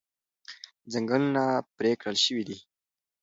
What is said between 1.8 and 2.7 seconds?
کړل شوي دي.